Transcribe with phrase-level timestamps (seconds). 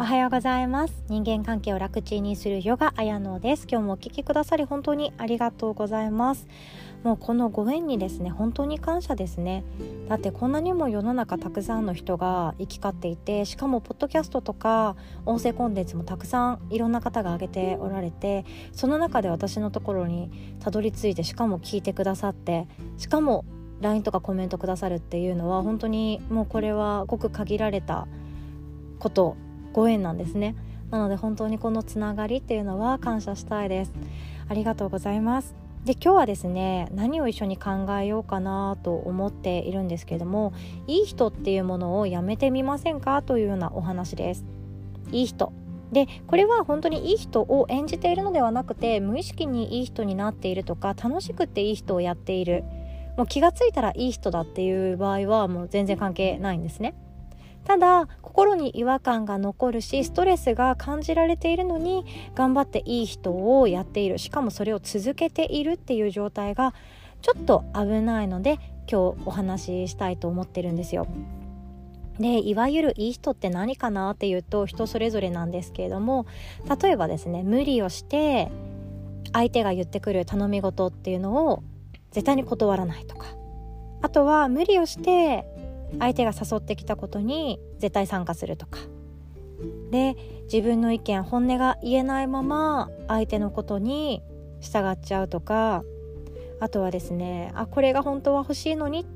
[0.00, 0.94] おはようございます。
[1.10, 3.66] 人間関係を楽ちんにするヨガ綾乃です。
[3.70, 6.48] 今日もお聞きくださり本当にありがとうございます。
[7.04, 9.62] もうこのご縁にですね本当に感謝ですね。
[10.08, 14.96] だってこんなにも世の中たくさんの人が行き交っていてしかもポッドキャストとか
[15.26, 23.44] 音声コンテンツもたくさんいろんな方が挙げておられてその中で私のところにたどり着いてしかも聞いてくださってしかも
[23.82, 28.08] LINE とかコメントくださるっていうのは本当にもうこれはごく限られた
[28.98, 29.36] こと
[29.72, 30.54] ご縁なんですね。
[30.90, 33.92] なので本当にこのつながりっていうのは感謝したいです。
[34.48, 35.54] ありがとうございます。
[35.84, 40.52] で今日はですね何を一緒に考えようかなと思っているんですけども
[40.86, 43.22] いい人っていうものをやめてみませんか？
[43.22, 44.44] というようなお話です。
[45.10, 45.52] いい人。
[45.92, 52.62] でこれは本当にいい人を演じているのではなくて無意識にいい人になっているとか楽しくていい人をやっている。
[53.16, 56.94] もう気が付いたらいい人だっていう場合はもう全然関係ないんですね。
[57.64, 66.74] ただ心に違和感が残るしストレスが感じられているのに頑張っていい人をやっているしかもそれを続けているっていう状態が
[67.22, 68.58] ちょっと危ないので
[68.90, 71.06] 今日お話ししたいと思ってるんですよ。
[72.18, 76.26] でいわゆるいい人って何かなっていうと人それぞれなんですけれども
[76.82, 78.50] 例えばですね無理をして
[79.32, 81.62] 相手が言ってくる頼み事っていうのを
[82.10, 83.26] 絶対に断らないとか
[84.02, 85.46] あとは無理をして
[85.98, 88.78] 相手が誘ってきたことに絶対参加するとか。
[89.90, 94.22] で自分の意見本音が言えないまま相手のことに
[94.60, 95.82] 従っちゃうとか。
[96.60, 99.06] あとはですねあこれが本当は欲しいのに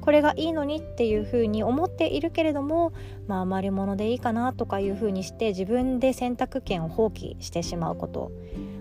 [0.00, 2.92] これがいいのにっていうふうに思っているけれども
[3.26, 8.32] まあ余り物でいいかなとかいうふうにして自分で選択権を放棄してしまうこと。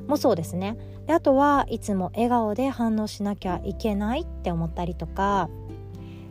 [0.08, 0.78] もそうですね。
[1.06, 5.50] であとはいつも笑顔で反応しなきゃいけないって思ったりとか。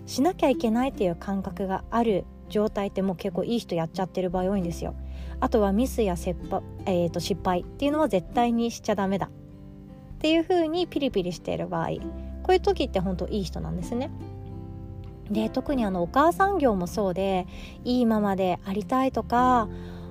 [0.07, 4.95] しなきゃいけないっていう感覚がある状態ってもう結構いい人やっちゃってる場合多いんですよ。
[5.41, 9.27] あとはミスや失敗,、えー、と失敗っていうのは絶対にしちゃダメだ。
[9.27, 11.89] っていう風にピリピリしている場合
[12.43, 14.11] こういう時って本当いい人なんですね。
[15.31, 17.47] で特にあのお母さん業もそうで
[17.85, 19.69] いいママでありたいとか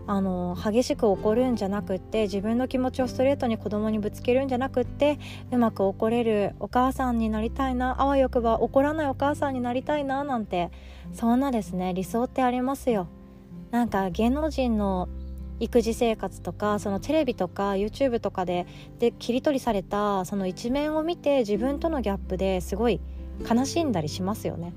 [0.08, 5.20] あの激しく怒るんじゃなくって自分の気持ちをストレートに子供にぶつけるんじゃなくって
[5.52, 10.70] うまく怒れるお母さんになりたいなあわよくば怒らないお母さんになりたいななんて
[11.14, 13.08] そんなですね理想ってありますよ。
[13.72, 15.10] なんか芸能人の
[15.60, 18.68] 育児生活とかそのテレビとか YouTube とかで
[19.00, 23.00] で切り取りされたその一面を見て自分とのギャップですごい
[23.50, 24.74] 悲しんだりしますよね。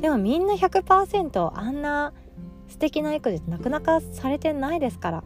[0.00, 2.12] でもみんな100%あんな
[2.68, 5.24] 素敵な育児ってなかなかされてないですから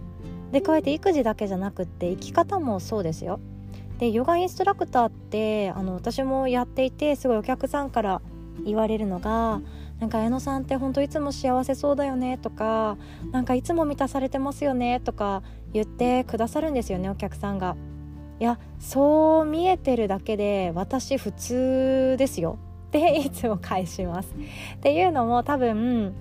[0.52, 3.40] でこうやって育児だけじゃなくって生き方もそうですよ
[3.98, 8.20] でヨガインストラクターってあの私もやっていてすごいお客さんから
[8.64, 9.60] 言われるのが
[10.00, 12.96] なんか綾乃さんって本当いつも幸せそうだよねとか
[13.30, 17.76] なんかいつも満たされてますよねとか言ってくださるんですよねお客さんが。
[18.40, 24.34] いやそう見えてるだけで私普通ですよっていつも返します。
[24.74, 26.12] っていうのも多分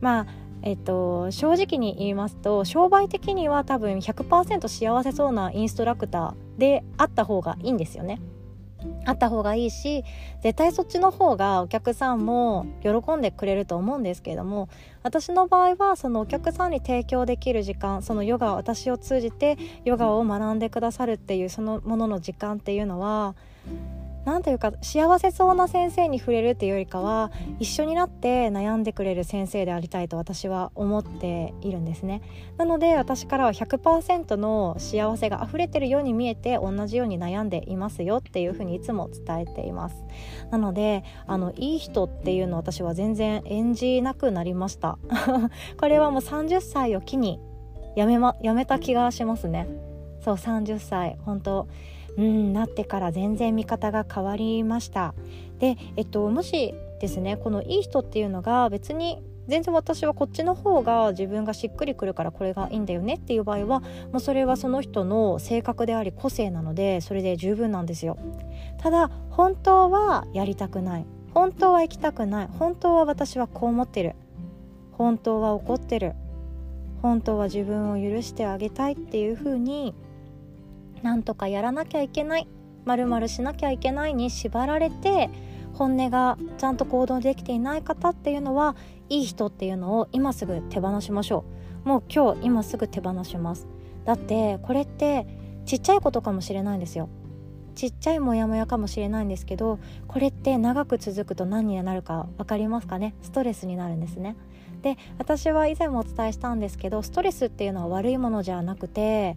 [0.00, 0.26] まあ
[0.66, 8.20] えっと、正直に言いますと商売的には多分100%幸せそうなインストラクターであった方がいいんですよね。
[9.04, 10.04] あった方がいいし
[10.42, 14.68] 絶対そっちの方がお客さんも喜んでくれると思うんですけれども
[15.02, 23.34] 私の場合はそのお客さんに提供できる時間そのヨガ私を通じてヨガを学んでくださるっていうそのものの時間っていうのは
[24.26, 32.22] 何というか幸せそうな先生に触れるっていうよりかは一緒になって悩んでくれる先生でありたいと私は思っているんですね。
[32.56, 40.04] なので私からは100%の幸せが溢れてるように見えて同じように悩んでいますよっていうふうにいつも伝えています。
[40.50, 44.98] なのであのいい人っていうのを私は全然演じなくなりました。
[45.78, 47.38] これはもう30歳を機に
[47.94, 49.68] やめ,、ま、やめた気がしますね。
[50.20, 51.16] そう30歳。
[51.24, 51.68] 本当
[52.16, 55.14] うんなってから全然見方が変わりました。
[55.58, 63.80] でえっともしですねこのいい人っていうのが別に全然私はこっちの方が自分がしっくりくるからこれがいいんだよねっていう場合は
[64.12, 68.18] もうそれはその人の性格であり個性なのでそれで十分なんですよ。
[68.78, 71.06] ただ本当はやりたくない。
[71.32, 72.48] 本当は行きたくない。
[72.58, 74.16] 本当は私はこう思ってる。
[74.92, 76.14] 本当は怒ってる。
[77.02, 79.94] 本当は自分を許してあげたいっていうふうに
[81.02, 82.48] なんとかやらなきゃいけない
[82.84, 85.30] まるまるしなきゃいけないに縛られて
[85.74, 88.76] 本音がちゃんと行動できていない方っていうのは
[89.08, 91.44] いい人っていうのを今すぐ手放しましょ
[91.84, 91.88] う。
[91.88, 93.66] もう今日今すぐ手放します。
[94.04, 95.26] だってこれって
[95.64, 97.08] ちっちゃいことかもしれないんですよ。
[97.74, 99.78] ちっちゃいモヤモヤかもしれないんですけど
[100.08, 103.14] これって長く続くと何になるか分かりますかね？
[103.20, 104.36] ストレスになるんですね。
[104.80, 109.36] で私は以前もお伝えしたんですけどストレスっていうのは悪いものじゃなくて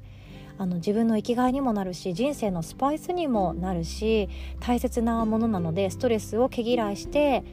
[0.60, 4.28] あの自分の生きがいにもなるし人生のスパイスにもなるし
[4.60, 7.46] 大切なものなのでストレスを毛嫌いして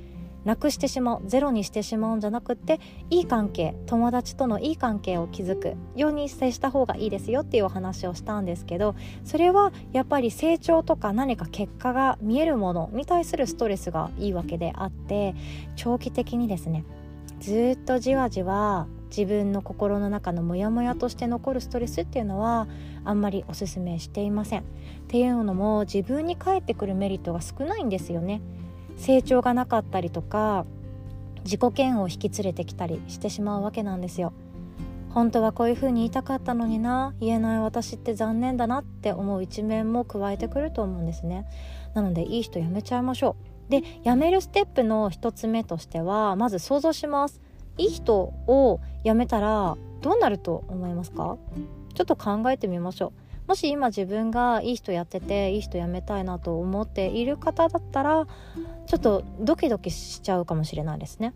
[0.44, 2.80] なくしてしまうゼロにしてしまうんじゃなくって
[3.10, 15.36] いい関係友達とのいい関係を築くように接した方がいいですよっていうお話をしたんですけどそれはやっぱり成長とか何か結果が見えるものに対するストレスがいいわけであって
[15.76, 16.84] 長期的にですね
[17.38, 22.66] ずっとじわじわ自分の心の中のモヤモヤとして残るストレスっていうのは
[23.04, 24.60] あんまりおすすめしていません。
[24.60, 24.64] っ
[25.08, 28.40] ていうのも自分に返ってくるメリットが少ないんですよね。
[28.96, 30.64] 成長がなかったりとか
[31.44, 34.32] 自己嫌悪を引き連れてきたりしてしまうわけなんですよ。
[35.10, 41.46] 本当はこういう風に言いたかったのにな言えない私って残念だなって思う一面も加えてくると思うんですね。
[41.94, 43.36] なのでいい人やめちゃいましょ
[43.68, 43.70] う。
[43.70, 47.40] でやめるステップの一つ目としてはまず想像します。
[47.78, 51.36] いい人を辞めたらどうなると思いますか？
[51.94, 53.12] ちょっと考えてみましょ
[53.46, 53.48] う。
[53.48, 58.26] もし今自分がいい人やってていい人辞めたいなと思っている方だったら
[58.86, 61.32] ちょっとドキドキしちゃうかもしれないですね。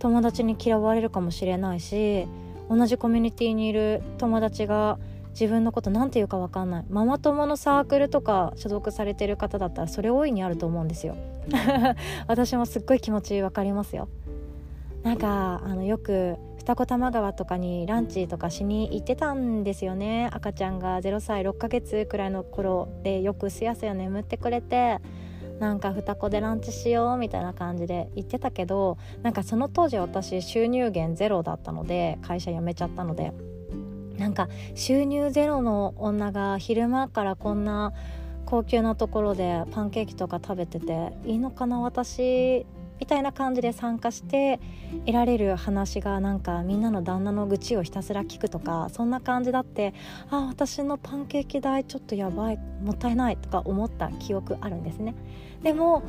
[0.00, 2.26] 友達に嫌われるかもしれないし
[2.68, 4.98] 同じコミュニティにいる友達が
[5.30, 6.84] 自分のこと何て言うか分かんない。
[6.90, 11.16] ママ友のサークルとか所属されてる方だったらそれ大いにあると思うんですよ。
[12.26, 14.08] 私もすっごい気持ち分かりますよ。
[15.04, 20.30] なんかあのよく二子玉川とかにランチとかしに行ってたんですよね。
[20.32, 24.98] 赤ちゃんが0歳6ヶ月くらいの頃でよくすやすや眠ってくれて
[25.60, 33.32] なんか双子でランチしようみたいな感じで言ってたけどなんかその当時私収入源ゼロだったので会社辞めちゃったので。
[34.18, 37.92] なんか収入ゼロの女が昼間からこんな
[38.46, 42.64] 高級なところでパンケーキとか食べてていいのかな私。
[43.00, 44.60] みたいな感じで参加して
[45.06, 49.94] 得られる話がなんかみんなの旦那の愚痴をひたすら聞くとかそんな感じだって
[50.30, 55.14] あ私のパンケーキ代ちょっとやばいもったいないとか思った記憶あるんですね。
[55.62, 56.02] でも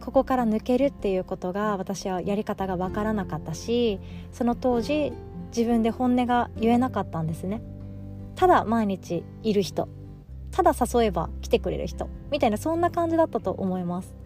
[0.00, 4.00] ここから抜けるっていうことが私はやり方が分からなかったし
[4.32, 5.12] その当時
[5.56, 7.62] 自分で本音が言えなかったんですね。
[8.34, 9.88] ただ毎日いる人
[10.50, 14.21] ただ誘えば来てくれる人みたいなそんな感じだったと思います。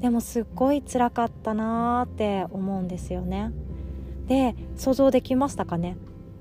[0.00, 3.52] でもすっごい辛かったなーって思うんですよね。
[4.26, 5.96] で想像できましたかね？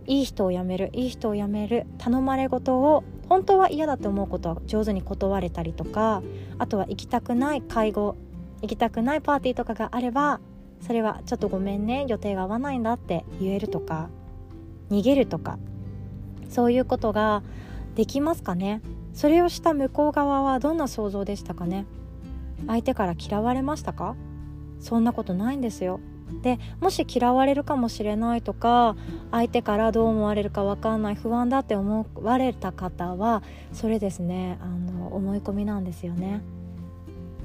[0.06, 6.24] いい人を辞めるいい人を辞める頼まれ事を本当は嫌だと思うことは上手に断れたりとか
[6.58, 8.16] あとは行きたくない介護
[8.62, 10.40] 行きたくないパーティーとかがあれば
[10.82, 14.10] それはちょっとごめんね予定が合わないんだって言えるとか
[14.90, 15.60] 逃げるとか
[16.50, 17.44] そういうことが
[17.96, 18.82] できますかね？
[19.14, 21.86] それをした向こう側はどんな想像でしたかね？
[22.68, 24.16] 相手から嫌われましたか？
[24.80, 26.00] そんなことないんですよ。
[26.44, 28.96] でもし嫌われるかもしれないとか
[29.32, 33.42] 相手からどう思われるか分かんない不安だって思われた方は
[33.74, 36.42] それですねあの思い込みなんですよね。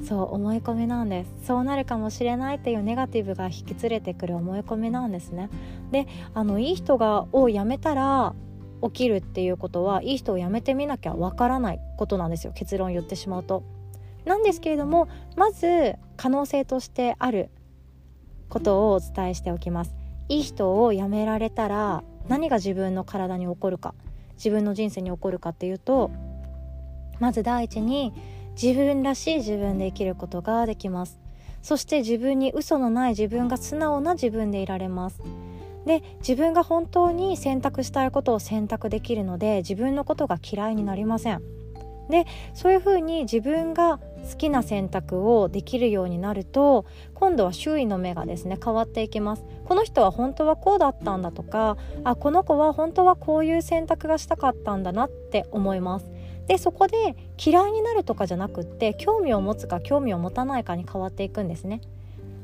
[0.06, 1.46] そう思い込みなんです。
[1.46, 5.48] そうなるかもしれないっていうネガティブが引き連れてくる思い込みなんですね。
[5.92, 8.34] であのいい人がをやめたら
[8.82, 12.52] 起きるっていうことはいい人をやめてみなきゃわからないことなんですよ。
[12.54, 13.62] 結論言ってしまうと。
[14.24, 17.50] なんですけれどもまず可能性としてある
[18.48, 19.94] ことをお伝えしておきます。
[20.28, 23.94] いい人を辞められたら何が自分の体に起こるか
[24.36, 26.10] 自分の人生に起こるかっていうと
[27.20, 28.12] まず第一に
[28.60, 31.20] 自分らしい自分で生きることができます。
[31.62, 35.20] そして自分に嘘のない自分が素直な自分でいられます。
[35.86, 41.42] で自分が本当に選択したいことを選択できるので自分のことが嫌いになりません。
[42.08, 43.98] でそういうふうに自分が
[44.30, 49.44] 好きな選択をできるようになると今度は周囲の目がですね変わっていきます。
[49.64, 56.10] この人は本当はこうだったんだとかあこの子は本当はこういう選択がしたかったんだなって思います。
[56.46, 61.80] でそこで嫌いになるとかじゃなくって興味を持つか興味を持たないかに変わっていくんですね。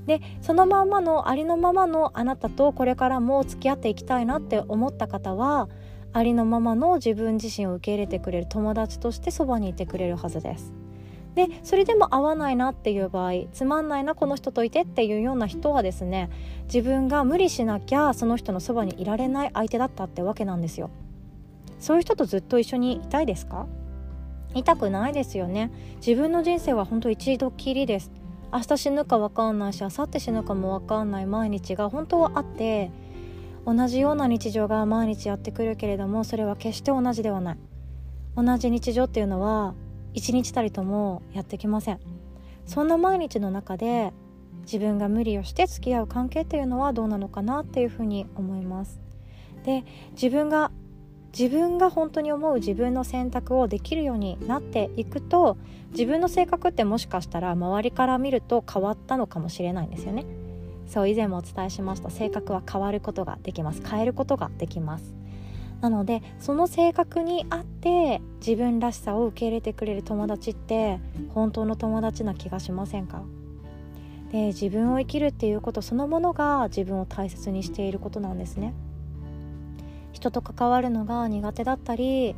[0.07, 5.69] でそのまんまのありのままのあなたとこれからも付き合っていきたいなって思った方は
[6.13, 10.73] ありのままの自分自身を受け入れてくれる友達としてそばにいてくれるはずです。
[11.35, 16.29] でそれでも合わないなっていう場合つまんないなこの人といてっていうような人はですね
[16.65, 20.91] 自分が無理しなきゃその人のそばにいられない相手だったってわけなんですよ。
[21.79, 23.69] そういう人とずっと一緒にいたいですか？
[24.55, 25.71] いたくないですよね。
[26.05, 28.11] 自分の人生は本当一度きりです。
[28.53, 32.91] 明日死ぬか分かんないし明後日死ぬかも分かんない毎日が本当はあって
[33.67, 37.59] 同じような日常が毎日やってくるけれどもそれは決して同じではない。
[38.37, 39.75] 同じ日常っていうのは
[40.15, 42.01] 一日たりともやってきません。
[42.67, 44.13] そんな毎日の中で
[44.63, 49.01] 自分が無理をして付き合う関係っていうのはどうなのかなっていうふうに思います。
[49.65, 50.71] で自分が
[51.37, 55.57] 自分が本当に思う自分の選択をできるようになっていくと
[55.93, 60.25] 自分の性格ってもしかしたら周りから見ると変わったのかもしれないんですよね。
[60.91, 62.11] そう以前もお伝えしました。
[62.11, 63.81] 性格は変わることができます。
[63.87, 65.15] 変えることができます。
[65.81, 70.99] なのでその性格に合って自分らしさを受け入れてくれる友達って
[71.31, 73.23] 本当の友達な気がしませんか？
[74.33, 78.75] で自分を生きるっていうことそのものが自分を大切にしていることなんですね。
[80.13, 82.35] 人と関わるのが苦手だったり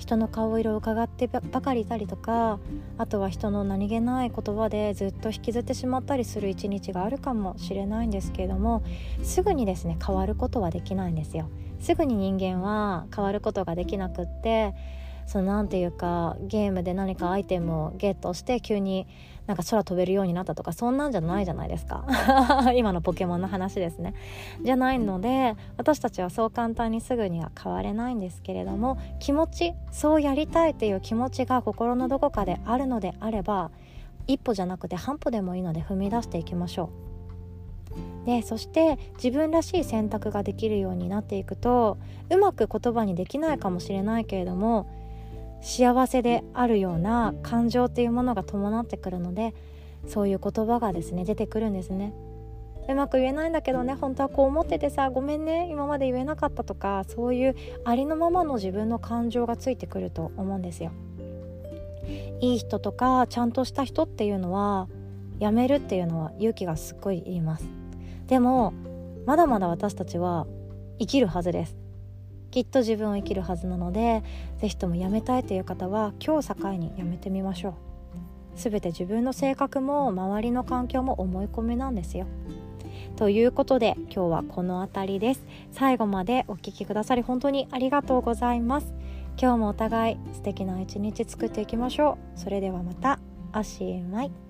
[0.00, 2.58] 人の顔色を伺ってばかりいたりとか
[2.96, 8.82] あとは人の何気ない言葉でずっと引きずってしまったりする一日があるかもしれないんですけれども
[9.22, 11.50] すぐにですね変わることはできないんですよ。
[11.80, 14.74] すぐに人間は変わることができなくって
[15.30, 19.06] そのなんていうかゲームで何かアイテムをゲットして急に
[19.46, 22.04] なんか空飛べるようになったとかそんなんじゃないじゃないですか。
[22.74, 24.14] 今のポケモンの話ですね。
[24.60, 33.70] じゃないので私たちはそう簡単にすぐには変われないんですけれども気持ちそうやりたいっていう気持ちが心のどこかであるのであれば
[34.26, 36.90] 一歩じゃなくて半歩でもいいので踏み出していきましょ
[38.24, 38.26] う。
[38.26, 41.98] でそして自分らしい選択ができるようになっていくと
[42.30, 44.86] うまく言葉にできないかもしれないけれども
[45.60, 49.54] 幸せであるような感情っていうものが伴ってくるので
[50.06, 52.12] そういう言葉がですね出てくるんですね。
[52.88, 60.90] うまく言えないんだけどね本当はこう思っててさごめんね今まで言えなかったとかそういうありのままの自分の感情がついてくると思うんですよ。
[62.40, 64.88] いい人とかちゃんとした人っていうのは
[65.38, 67.64] やめるっていうのは勇気がすっごいいります。
[68.26, 68.72] でも
[69.26, 70.46] まだまだ私たちは
[70.98, 71.76] 生きるはずです。
[72.50, 74.22] きっと自分を生きるはずなので
[74.58, 77.74] 是非ともやめたいという方は今日境にやめてみましょう。
[78.56, 82.26] 全て自分の性格も周りの環境も思い込みなんですよ。
[83.16, 85.46] ということで今日はこの辺りです。
[85.70, 88.92] 最後までお聴きくださり本当にありがとうございます。
[89.40, 92.38] 今日もお互い素敵な一日作っていきましょう。
[92.38, 93.20] それではまた。
[93.52, 94.49] おしまい。